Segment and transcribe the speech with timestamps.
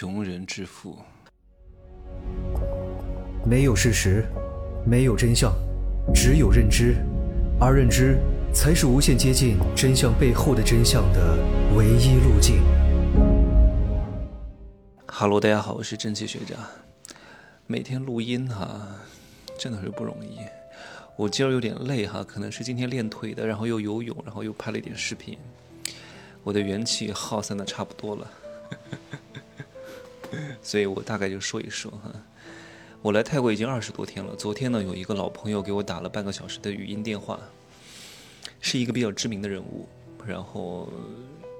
[0.00, 0.96] 穷人之富。
[3.44, 4.24] 没有事实，
[4.86, 5.52] 没有真相，
[6.14, 6.94] 只有认知，
[7.58, 8.16] 而认知
[8.54, 11.36] 才是无限接近真相背后的真相的
[11.76, 12.62] 唯一路径。
[15.08, 16.56] 哈喽，大家好，我是蒸汽学长。
[17.66, 18.80] 每天录音哈，
[19.58, 20.38] 真的是不容易。
[21.16, 25.36] 我今儿有点累哈，可能是今天练腿的，然后又游泳，然后又拍了一点视频，
[26.44, 28.30] 我的元气耗散的差不多了。
[30.62, 32.12] 所以我大概就说一说哈。
[33.00, 37.38] 我来泰国已经二十多天了，昨天呢有一个老朋友给我打了半个小时的语音电话，
[38.60, 39.88] 是一个比较知名的人物，
[40.26, 40.88] 然后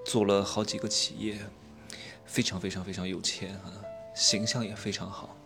[0.04, 1.38] 做了好几个企业，
[2.26, 3.70] 非常非常非常有钱哈，
[4.14, 5.36] 形象也非常好。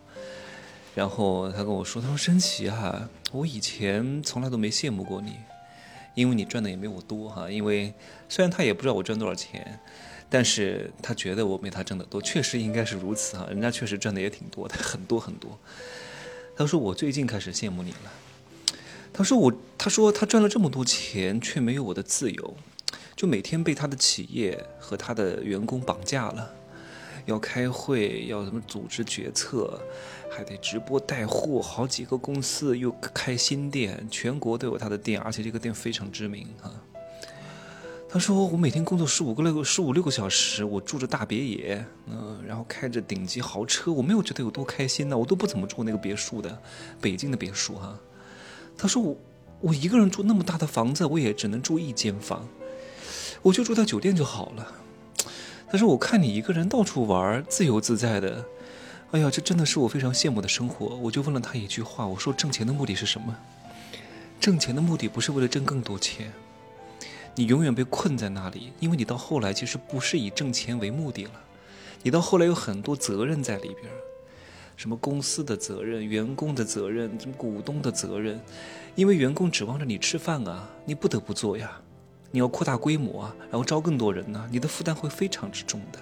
[0.95, 5.37] 然后他跟我说：“他说申奇啊，我以前从来都没羡慕过你，
[6.15, 7.49] 因为你赚的也没我多哈。
[7.49, 7.93] 因为
[8.29, 9.79] 虽然他也不知道我赚多少钱，
[10.33, 13.45] 但是他觉得我没他挣得多，确实应该是如此哈。
[13.51, 15.59] 人家确实赚的也挺多的，很多很多。
[16.57, 18.11] 他说我最近开始羡慕你了。
[19.13, 22.57] 他说我，他说他赚了这么多钱，却没有我的自由，
[23.15, 26.51] 就每天被他的企业和他的员工绑架了。”
[27.27, 29.79] 要开会，要什么组织决策，
[30.31, 36.73] 还得直播带货，好几个公司又开新店，全国都有他的店，而且这个店非常知名啊。
[38.13, 46.61] 他说我每天工作十五个六十五六个小时，我住着大别野，嗯，然后开着顶级豪车，我没有觉得有多开心呢，我都不怎么住那个别墅的，
[47.01, 47.97] 北京的别墅哈。
[48.77, 49.17] 他说我
[49.61, 52.47] 我一个人住那么大的房子，我也只能住一间房，
[53.41, 54.73] 我就住在酒店就好了。
[55.71, 58.45] 他说我看你一个人到处玩，自由自在的，
[59.09, 60.95] 哎呀，这真的是我非常羡慕的生活。
[60.97, 63.35] 我就问了他一句话，我说挣钱的目的是什么？
[64.39, 66.31] 挣钱的目的不是为了挣更多钱，
[67.35, 71.31] 你永远被困在那里，因为你到后来其实不是以挣钱为目的了，
[72.03, 73.91] 你到后来有很多责任在里边，
[74.75, 78.39] 什么公司的责任、员工的责任、股东的责任，
[78.95, 81.79] 因为员工指望着你吃饭啊，你不得不做呀。
[82.31, 85.99] 你要扩大规模啊，然后招更多人呢，你的负担会非常之重的。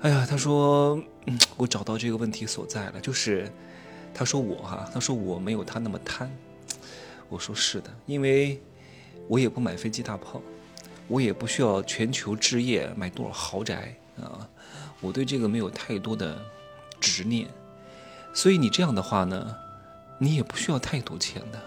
[0.00, 3.50] 哎呀，他说，嗯，我找到这个问题所在了，就是，
[4.12, 6.30] 他说我哈，他说我没有他那么贪。
[7.30, 8.60] 我说是的，因为
[9.30, 10.42] 我也不买飞机大炮，
[11.06, 14.42] 我也不需要全球置业买多少豪宅啊，
[15.00, 16.36] 我对这个没有太多的
[17.00, 17.46] 执念，
[18.34, 19.54] 所以你这样的话呢，
[20.18, 21.62] 你也不需要太多钱的。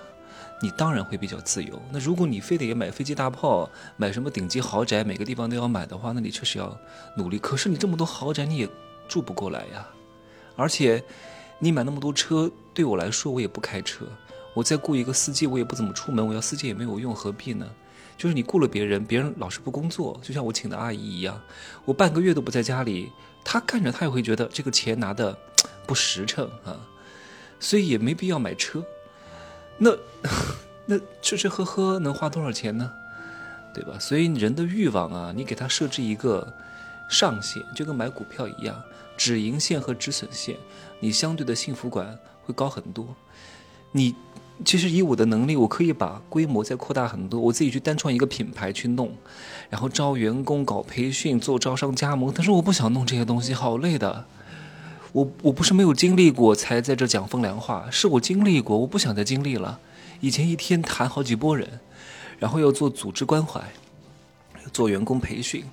[0.61, 1.81] 你当然会比较自由。
[1.89, 6.77] 那如果你非得买飞机大炮，买什么顶级豪宅，每个地方都要买的话，那你确实要
[7.15, 7.39] 努力。
[7.39, 8.69] 可是你这么多豪宅，你也
[9.07, 9.87] 住不过来呀。
[10.57, 11.01] 而且，
[11.59, 14.05] 你买那么多车，对我来说，我也不开车。
[14.53, 16.25] 我再雇一个司机，我也不怎么出门。
[16.25, 17.67] 我要司机也没有用，何必呢？
[18.15, 21.41] 就是你雇了别人，别人老是不工作，就像我请的阿姨一样，
[21.85, 23.11] 我半个月都不在家里，
[23.43, 25.35] 他干着他也会觉得这个钱拿的
[25.87, 26.79] 不实诚啊。
[27.59, 28.85] 所以也没必要买车。
[29.77, 29.97] 那，
[30.85, 32.91] 那吃吃喝喝能花多少钱呢？
[33.73, 33.97] 对吧？
[33.97, 36.53] 所以人的欲望啊，你给他设置一个
[37.09, 38.79] 上限，就跟买股票一样，
[39.17, 40.57] 止盈线和止损线，
[40.99, 43.15] 你相对的幸福感会高很多。
[43.91, 44.13] 你
[44.65, 49.11] 其实以我的能力，我可以把规模再扩大很多，我自己去单创一个品牌去弄，
[49.69, 52.31] 然后招员工、搞培训、做招商加盟。
[52.33, 54.25] 但是我不想弄这些东西，好累的。
[55.11, 59.79] 我我不是没有经历过才在这讲风凉话，是我经历过，我不想再经历了。
[60.21, 61.79] 以前一天谈好几波人，
[62.39, 63.61] 然后要做组织关怀，
[64.71, 65.65] 做员工培训，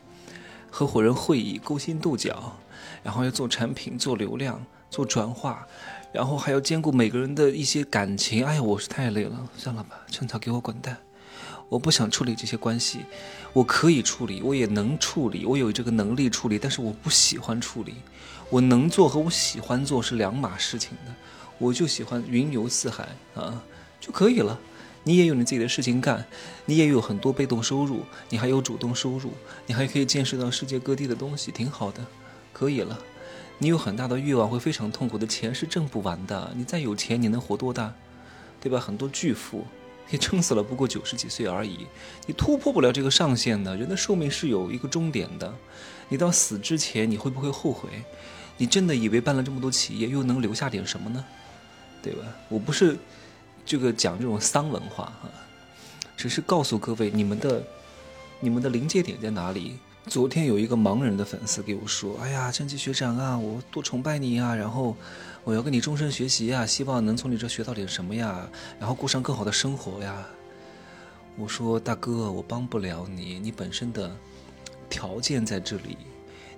[0.71, 2.59] 合伙人会议勾心斗角，
[3.03, 5.67] 然后要做产品、做流量、做转化，
[6.13, 8.45] 然后还要兼顾每个人的一些感情。
[8.45, 10.97] 哎呀，我是太累了，算了吧，趁早给我滚蛋。
[11.69, 13.05] 我不想处理这些关系，
[13.53, 17.95] 我可以处理，我也能处理，我有这个能力处理，但是我不喜欢处理。
[18.49, 21.15] 我能做和我喜欢做是两码事情的，
[21.59, 23.63] 我就喜欢云游四海啊
[24.01, 24.59] 就可以了。
[25.05, 26.27] 你也有你自己的事情干，
[26.67, 29.33] 你也有很多被动收入，你还有主动收入，
[29.67, 32.05] 你还可以见识到世界各地的东西，挺好的，
[32.53, 32.99] 可以了。
[33.63, 36.51] 你有很大的欲望，会非常痛苦的，钱是挣不完的。
[36.57, 37.93] 你再有钱，你能活多大？
[38.59, 38.81] 对吧？
[38.81, 39.67] 很多巨富。
[40.09, 41.87] 你撑死了不过九十几岁而已，
[42.27, 43.77] 你突破不了这个上限的。
[43.77, 45.55] 人的寿命是有一个终点的，
[46.09, 47.89] 你到死之前你会不会后悔？
[48.57, 51.25] 你真的以为办了这么多企业又能留下点什么呢？
[52.03, 52.25] 对吧？
[52.49, 52.97] 我不是
[53.65, 55.31] 这个讲这种丧文化哈，
[56.17, 57.63] 只是告诉各位你们的
[58.41, 59.79] 你们的临界点在哪里。
[60.07, 64.55] 昨天有一个盲人的粉丝给我说：“哎呀，真奇学长啊，我多崇拜你呀！
[64.55, 64.97] 然后
[65.45, 68.49] 我要跟你终身学习呀，希望能从你这学到点什么呀，
[68.79, 70.27] 然后过上更好的生活呀。”
[71.37, 74.11] 我说：“大哥，我帮不了你，你本身的
[74.89, 75.99] 条件在这里，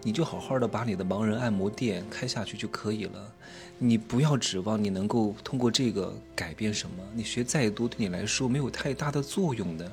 [0.02, 3.32] 你就好好的把你的盲人按摩店开下去就可以了。
[3.76, 9.90] 你不要指望你能够通过这个改变什么，你学再多对你来说没有太大的作用的，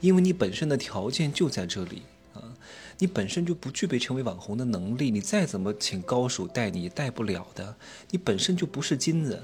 [0.00, 2.02] 因为你本身的条件就在这里，
[3.02, 7.74] 你本身就不具备成为网红的能力，你再怎么请高手带你带不了的，
[8.12, 9.42] 你本身就不是金子。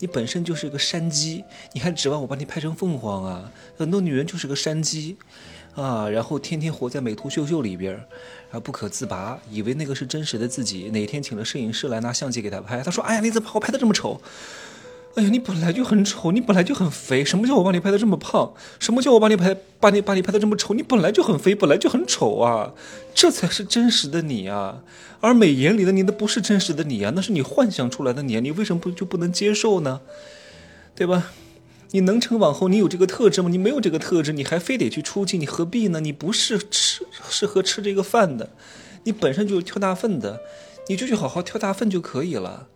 [0.00, 3.52] 你本身就是个山鸡，你还指望我把你拍成凤凰啊？
[3.78, 5.16] 很多女人就是个山鸡，
[5.76, 8.08] 啊，然后天天活在美图秀秀里边儿，
[8.50, 10.90] 啊，不可自拔，以为那个是真实的自己。
[10.90, 14.20] 哪天请了摄影师来拿相机给他拍，他说：“哎呀，你怎么把我拍的这么丑？
[15.16, 17.24] 哎呀，你本来就很丑，你本来就很肥。
[17.24, 18.52] 什么叫我把你拍的这么胖？
[18.78, 20.74] 什么叫我把你拍把你把你拍的这么丑？
[20.74, 22.74] 你本来就很肥，本来就很丑啊！
[23.14, 24.82] 这才是真实的你啊！”
[25.22, 28.40] 而美颜里的你，那不是真实的你啊，那是你幻想出来的你啊！
[28.40, 30.02] 你为什么不就不能接受呢？
[30.94, 31.32] 对吧？
[31.92, 33.48] 你能成网红，你有这个特质吗？
[33.48, 36.00] 你没有这个特质，你还非得去出镜，你何必呢？
[36.00, 38.50] 你不是吃适合吃这个饭的，
[39.04, 40.40] 你本身就是挑大粪的，
[40.88, 42.68] 你就去好好挑大粪就可以了。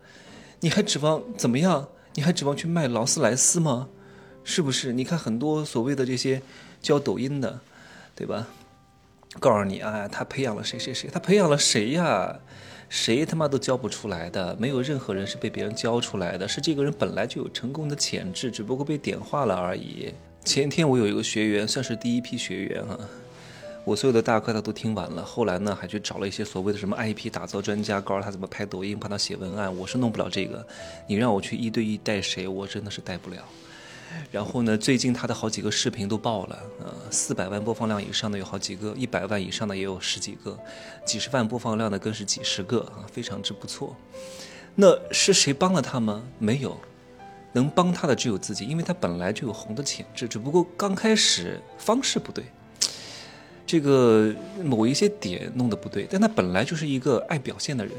[0.61, 1.89] 你还指望怎么样？
[2.13, 3.89] 你还指望去卖劳斯莱斯吗？
[4.43, 4.91] 是不是？
[4.93, 6.41] 你看很多所谓的这些
[6.81, 7.59] 教抖音的，
[8.15, 8.47] 对吧？
[9.39, 11.09] 告诉你啊，他培养了谁谁谁？
[11.09, 12.39] 他培养了谁呀？
[12.89, 20.13] 谁他妈都教不出来的，没有任何人是被别人教出来的，是这个人本来就有成功的潜质，只不过被点化了而已。
[20.43, 22.99] 前天我有一个学员，算是第一批学员哈，
[23.83, 29.75] 我所有的大课他都听完了，后来呢还去找了一些所谓的什么 IP 打造专家，告诉他怎么拍抖音，帮他写文案。
[29.75, 30.65] 我是弄不了这个，
[31.07, 33.37] 你让我去一对一带谁，我真的是带不了。
[34.29, 34.77] 然后呢？
[34.77, 40.59] 最近他的好几个视频都爆了，呃，四百万播放量以上的有好几个，一百万以上的也有十几个，
[41.05, 43.95] 几十万播放量的更是几十个啊，非常之不错。
[44.75, 46.21] 那是谁帮了他吗？
[46.39, 46.77] 没有，
[47.53, 52.43] 能帮他的只有自己，因为他本来就有红的潜质，只不过刚开始方式不对，
[53.71, 54.33] 这个
[54.65, 57.93] 某一些点弄得不对，但他本来就是一个爱表现的人，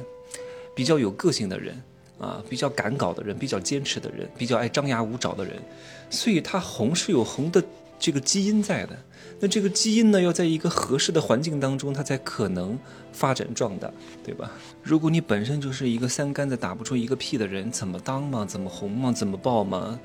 [0.75, 1.75] 比较有个性的人。
[2.19, 5.61] 啊，比较敢搞的人，比较坚持的人，比较爱张牙舞爪的人，
[6.09, 7.61] 所以他红是有红的
[7.99, 8.97] 这个基因在的。
[9.41, 12.79] 那这个基因呢，要在一个合适的环境当中，它才可能
[13.13, 13.91] 发展壮大，
[14.23, 14.53] 对吧？
[14.85, 18.45] 如果你本身就是一个三竿子打不出一个屁的人，怎么当嘛？
[18.45, 19.11] 怎么红嘛？
[19.11, 19.99] 怎么爆嘛？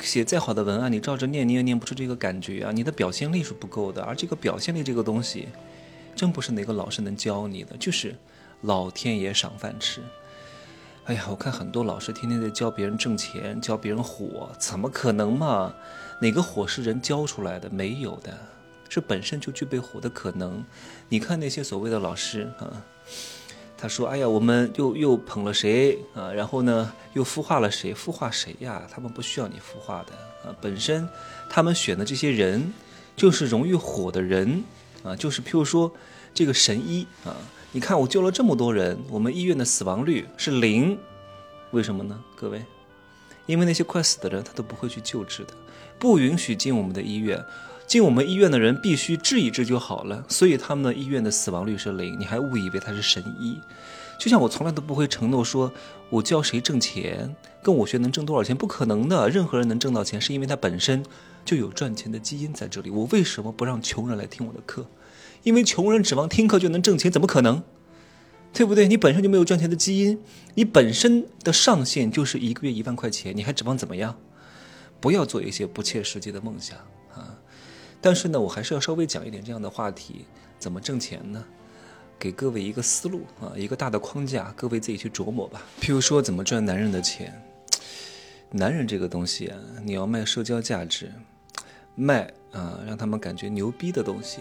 [0.00, 2.70] 写再好的文案，你照着念，你也念不出这个感觉啊！
[2.72, 5.48] 你的表现力是不够的，而这个表现力这个东西，
[6.14, 8.14] 真不是哪个老师能教你的，就是
[8.60, 10.02] 老天爷赏饭吃。
[11.06, 15.74] 哎呀，我看很多老师天天在教别人挣钱，教别人火，怎么可能嘛？
[16.20, 17.70] 哪个火是人教出来的？
[17.70, 18.38] 没有的，
[18.90, 20.62] 是本身就具备火的可能。
[21.08, 22.84] 你看那些所谓的老师啊，
[23.80, 26.32] 他说：“哎呀，我们又又捧了谁啊？
[26.32, 27.94] 然后呢，又孵化了谁？
[27.94, 28.82] 孵化谁呀？
[28.90, 30.12] 他们不需要你孵化的
[30.50, 31.08] 啊，本身
[31.48, 32.74] 他们选的这些人
[33.14, 34.64] 就是容易火的人
[35.04, 35.90] 啊，就是譬如说
[36.34, 37.36] 这个神医啊。”
[37.70, 40.98] 你看，我救了这么多人，我们医院的死亡率是零，
[41.70, 42.18] 为什么呢？
[42.34, 42.64] 各位，
[43.44, 45.52] 因为那些快死的人他都不会去救治的，
[45.98, 47.44] 不允许进我们的医院，
[47.88, 52.20] 进我们医院的人必须治一治就好了，所以他们的医院的死亡率是零。
[52.20, 53.58] 你还误以为他是神医？
[54.18, 55.72] 就像我从来都不会承诺说
[56.10, 59.30] 我教谁挣钱，跟我学能挣多少钱，不可能的。
[59.30, 61.02] 任何人能挣到钱，是因为他本身
[61.46, 62.90] 就有赚钱的基因在这里。
[62.90, 64.86] 我为什么不让穷人来听我的课？
[65.42, 67.62] 因为穷人指望听课就能挣钱，怎么可能？
[68.52, 68.86] 对不对？
[68.86, 70.20] 你本身就没有赚钱的基因，
[70.56, 74.14] 你本身的上限就是一个月一万块钱，你还指望怎么样？
[75.00, 76.76] 不要做一些不切实际的梦想！
[78.00, 80.24] 但是呢，我还是要稍微讲一点这样的话题：
[80.58, 81.44] 怎么挣钱呢？
[82.18, 85.62] 给各位一个思路啊，一个大的框架，各位自己去琢磨吧。
[85.80, 87.40] 譬如说，怎么赚男人的钱？
[88.50, 91.12] 男人这个东西啊，你要卖社交价值，
[91.94, 94.38] 卖啊，让他们感觉牛逼的东西。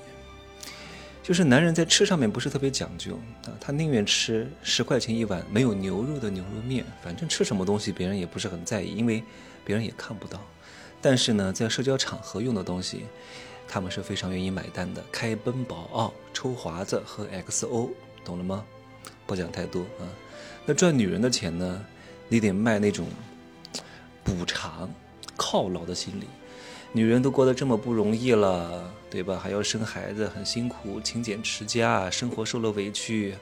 [1.22, 9.22] 就是男人在吃上面不是特别讲究啊，他宁愿吃十块钱一碗没有牛肉的牛肉面，反正吃什么东西别人也不是很在意，因为
[9.66, 10.42] 别人也看不到。
[11.10, 13.06] 但是呢，在社交场合用的东西，
[13.66, 15.02] 他们是非常愿意买单的。
[15.10, 17.92] 开奔宝奥、抽华子和 XO，
[18.26, 18.66] 懂了吗？
[19.26, 20.04] 不讲太多啊。
[20.66, 21.86] 那赚女人的钱呢，
[22.28, 23.08] 你得卖那种
[24.22, 24.94] 补偿、
[25.38, 26.26] 犒劳的心理。
[26.92, 29.40] 女人都过得这么不容易了，对吧？
[29.42, 33.34] 还要生孩子，很辛苦，勤俭持家，生活受了委屈，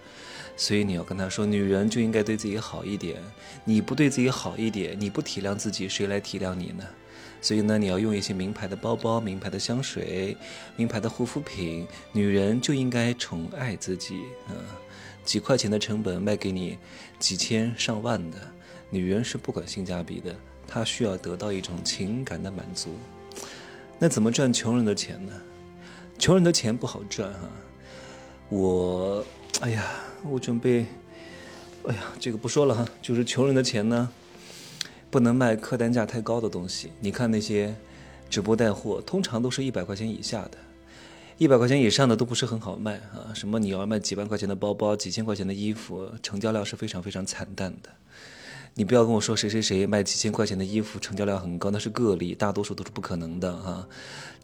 [0.56, 3.20] 所以你要跟她说，女人就应该对自己好一点。
[3.64, 6.84] 你不对自己好一点，你不体谅自己，谁来体谅你呢？
[7.42, 10.36] 所以呢，你要用一些名牌的包包、名牌的香水、
[10.76, 11.88] 名牌的护肤品。
[12.12, 14.56] 女人就应该宠爱自己，嗯，
[15.24, 16.78] 几块钱的成本卖给你
[17.20, 18.38] 几千上万的，
[18.90, 20.36] 女人是不管性价比的，
[20.68, 22.96] 她需要得到一种情感的满足。
[24.00, 25.32] 那怎么赚穷人的钱呢？
[26.18, 27.50] 穷人的钱不好赚哈。
[28.50, 29.26] 我，
[29.62, 29.86] 哎呀，
[30.24, 30.86] 我准备，
[31.88, 34.10] 哎呀，这个不说了哈，就是穷人的钱呢，
[35.16, 36.92] 不能卖客单价太高的东西。
[37.00, 37.74] 你看那些
[38.30, 40.58] 直播带货，通常都是一百块钱以下的，
[41.38, 43.32] 一百块钱以上的都不是很好卖啊。
[43.34, 47.90] 什么你要卖几万块钱的包包、几千块钱的衣服，成交量是非常非常惨淡的。
[48.78, 53.88] 你不要跟我说谁谁谁卖几千块钱的衣服成交量很高，那是个例，大多数都是不可能的啊。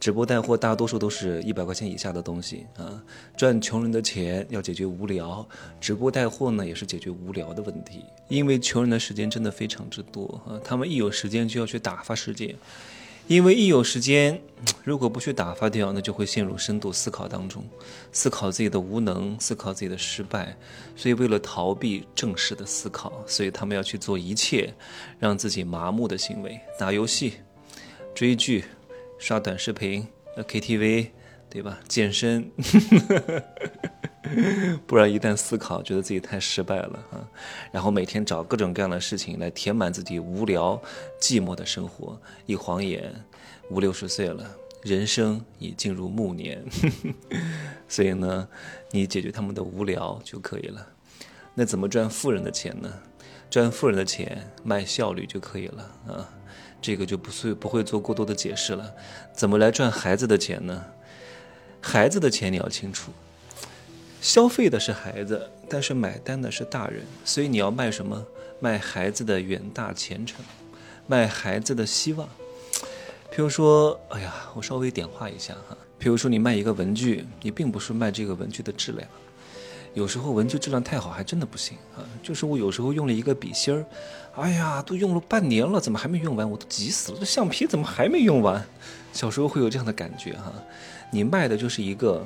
[0.00, 3.02] 直播带货大多数都是一百块钱以下的东西啊。
[3.36, 5.46] 赚穷人的钱要解决无聊，
[5.78, 12.56] 直播带货呢也是解决无聊的问题，因为穷人的时间真的非常之多啊，他们一有时间就要去打发时间。
[13.28, 14.40] 因为一有时间，
[14.84, 17.64] 如果不去打发掉，那就会陷入深度思考当中，
[18.12, 20.56] 思考自己的无能，思考自己的失败。
[20.96, 24.74] 所以，为了逃避正式的思考，所以他们要去做一切
[25.18, 27.34] 让自己麻木的行为：打游戏、
[28.14, 28.64] 追剧、
[29.18, 31.08] 刷短视频、KTV，
[31.52, 31.78] 对吧？
[31.86, 32.50] 健身。
[34.86, 37.28] 不然一旦思考，觉得自己太失败了啊，
[37.70, 40.80] 然后每天找各种各样的事情来填满自己无聊、
[41.20, 43.12] 寂寞的生活，一晃眼
[43.68, 46.64] 五六十岁了，人生已进入暮年。
[47.86, 48.48] 所以呢，
[48.90, 50.86] 你解决他们的无聊就可以了。
[51.54, 52.90] 那怎么赚富人的钱呢？
[53.50, 56.26] 赚富人的钱卖效率就可以了啊，
[56.80, 58.94] 这个就不会不会做过多的解释了。
[59.34, 60.86] 怎么来赚孩子的钱呢？
[61.82, 63.12] 孩子的钱你要清楚。
[64.20, 68.24] 消费的是孩子，但是买单的是大人，所以你要卖什么？
[68.60, 70.38] 卖孩子的远大前程，
[71.08, 72.28] 卖孩子的希望。
[73.34, 75.76] 譬如说，哎呀，我稍微点化一下哈。
[76.00, 79.08] 譬如说，你卖一个文具，你并不是卖这个文具的质量，
[79.94, 82.04] 有时候文具质量太好还真的不行啊。
[82.22, 83.84] 就是我有时候用了一个笔芯儿，
[84.34, 86.50] 哎呀，都用了半年了，怎么还没用完？
[86.50, 88.64] 我都急死了，这橡皮怎么还没用完？
[89.12, 90.52] 小时候会有这样的感觉哈。
[91.10, 92.24] 你卖的就是一个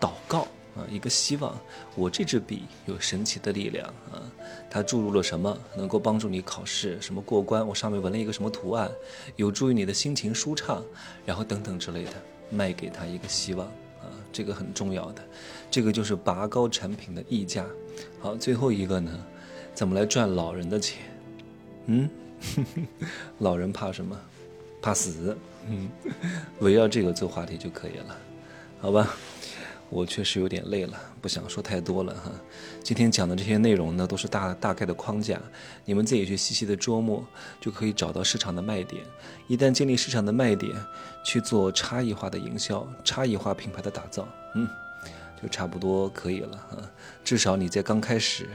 [0.00, 0.46] 祷告。
[0.74, 1.54] 啊，一个希望，
[1.94, 4.24] 我这支笔有神奇的力量啊！
[4.70, 7.66] 它注入了什么，能够帮助你考试什么过关？
[7.68, 8.90] 我上面纹了一个什么图案，
[9.36, 10.82] 有助于你的心情舒畅，
[11.26, 12.12] 然后等等之类的，
[12.48, 13.66] 卖给他一个希望
[14.00, 15.22] 啊，这个很重要的，
[15.72, 17.64] 这个就是拔高产品的溢价。
[18.20, 19.10] 好，最后一个呢，
[19.74, 20.98] 怎么来赚老人的钱？
[21.86, 22.08] 嗯，
[23.40, 24.14] 老人怕什么？
[24.82, 25.34] 怕死。
[25.68, 25.88] 嗯，
[26.60, 28.16] 围绕这个做话题就可以了，
[28.80, 29.14] 好吧？
[29.88, 32.30] 我确实有点累了，不想说太多了哈。
[32.82, 35.40] 今天讲的这些内容呢，都是大大概的框架，
[35.84, 37.24] 你们自己去细细的琢磨，
[37.60, 39.02] 就可以找到市场的卖点。
[39.48, 40.74] 一旦建立市场的卖点，
[41.24, 44.66] 去做差异化的营销、差异化品牌的打造，嗯，
[45.42, 46.90] 就差不多可以了啊。
[47.24, 48.48] 至少你在刚开始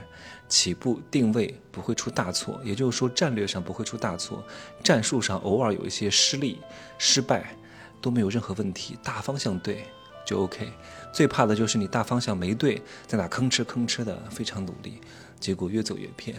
[0.47, 4.43] 起步定位不会出大错，也就是说战略上不会出大错，
[4.83, 6.61] 战术上偶尔有一些失利、
[6.97, 7.53] 失败
[8.01, 9.85] 都没有任何问题，大方向对。
[10.25, 10.69] 就 OK，
[11.13, 14.99] 最怕的就是你大方向没对，在那吭哧吭哧的非常努力，
[15.39, 16.35] 结果越走越偏，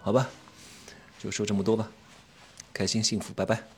[0.00, 0.26] 好吧，
[1.18, 1.86] 就说这么多吧，
[2.72, 3.75] 开心幸福，拜拜。